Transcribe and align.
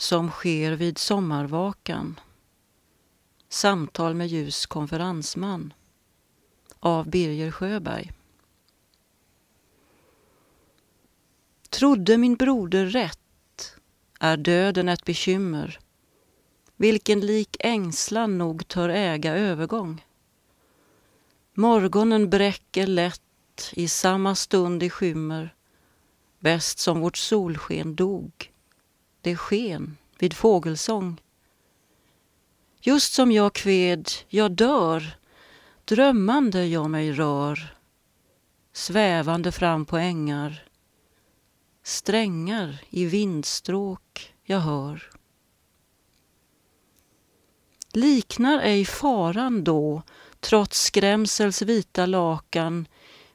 som 0.00 0.30
sker 0.30 0.72
vid 0.72 0.98
sommarvakan. 0.98 2.20
Samtal 3.48 4.14
med 4.14 4.28
ljus 4.28 4.66
konferensman 4.66 5.72
av 6.80 7.10
Birger 7.10 7.50
Sjöberg. 7.50 8.12
Trodde 11.70 12.18
min 12.18 12.34
broder 12.34 12.86
rätt 12.86 13.76
är 14.20 14.36
döden 14.36 14.88
ett 14.88 15.04
bekymmer 15.04 15.78
vilken 16.76 17.20
lik 17.20 17.56
ängslan 17.60 18.38
nog 18.38 18.68
tör 18.68 18.88
äga 18.88 19.36
övergång. 19.36 20.04
Morgonen 21.54 22.30
bräcker 22.30 22.86
lätt 22.86 23.72
i 23.72 23.88
samma 23.88 24.34
stund 24.34 24.82
i 24.82 24.90
skymmer 24.90 25.54
bäst 26.38 26.78
som 26.78 27.00
vårt 27.00 27.16
solsken 27.16 27.94
dog, 27.94 28.49
det 29.22 29.36
sken 29.36 29.96
vid 30.18 30.34
fågelsång. 30.34 31.20
Just 32.82 33.12
som 33.12 33.32
jag 33.32 33.52
kved, 33.52 34.08
jag 34.28 34.52
dör, 34.52 35.18
drömmande 35.84 36.66
jag 36.66 36.90
mig 36.90 37.12
rör, 37.12 37.76
svävande 38.72 39.52
fram 39.52 39.86
på 39.86 39.96
ängar, 39.96 40.64
strängar 41.82 42.82
i 42.90 43.06
vindstråk 43.06 44.34
jag 44.44 44.60
hör. 44.60 45.10
Liknar 47.92 48.60
ej 48.60 48.84
faran 48.84 49.64
då, 49.64 50.02
trots 50.40 50.82
skrämsels 50.82 51.62
vita 51.62 52.06
lakan, 52.06 52.86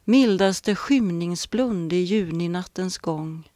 mildaste 0.03 0.75
skymningsblund 0.75 1.93
i 1.93 1.97
juninattens 1.97 2.97
gång. 2.97 3.49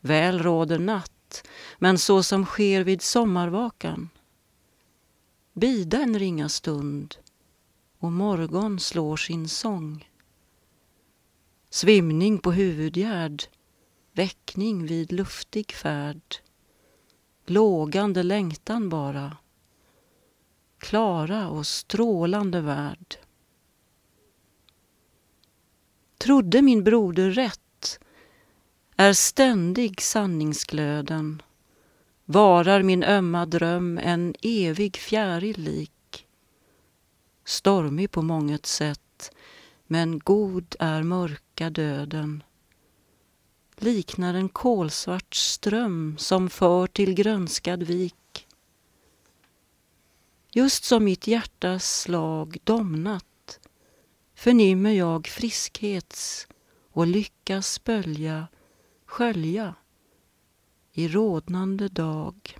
Väl 0.00 0.42
råder 0.42 0.78
natt, 0.78 1.48
men 1.78 1.98
så 1.98 2.22
som 2.22 2.44
sker 2.44 2.84
vid 2.84 3.02
sommarvakan. 3.02 4.08
Bida 5.52 5.98
en 6.02 6.18
ringa 6.18 6.48
stund 6.48 7.16
och 7.98 8.12
morgon 8.12 8.80
slår 8.80 9.16
sin 9.16 9.48
sång. 9.48 10.08
Svimning 11.70 12.38
på 12.38 12.52
huvudgärd, 12.52 13.44
väckning 14.12 14.86
vid 14.86 15.12
luftig 15.12 15.72
färd. 15.72 16.36
Lågande 17.46 18.22
längtan 18.22 18.88
bara, 18.88 19.36
klara 20.78 21.48
och 21.48 21.66
strålande 21.66 22.60
värld. 22.60 23.16
Trodde 26.18 26.62
min 26.62 26.84
broder 26.84 27.30
rätt? 27.30 27.67
Är 29.00 29.12
ständig 29.12 30.00
sanningsglöden 30.02 31.42
varar 32.24 32.82
min 32.82 33.04
ömma 33.04 33.46
dröm 33.46 33.98
en 33.98 34.34
evig 34.42 34.96
fjäril 34.96 35.60
lik. 35.60 36.26
Stormig 37.44 38.10
på 38.10 38.22
månget 38.22 38.66
sätt, 38.66 39.30
men 39.86 40.18
god 40.18 40.76
är 40.78 41.02
mörka 41.02 41.70
döden. 41.70 42.42
Liknar 43.76 44.34
en 44.34 44.48
kolsvart 44.48 45.34
ström 45.34 46.16
som 46.18 46.50
för 46.50 46.86
till 46.86 47.14
grönskad 47.14 47.82
vik. 47.82 48.46
Just 50.50 50.84
som 50.84 51.04
mitt 51.04 51.26
hjärtas 51.26 52.00
slag 52.00 52.58
domnat 52.64 53.60
förnimmer 54.34 54.92
jag 54.92 55.26
friskhets 55.26 56.46
och 56.92 57.06
lyckas 57.06 57.84
bölja, 57.84 58.48
skölja 59.08 59.74
i 60.92 61.08
rodnande 61.08 61.88
dag. 61.88 62.58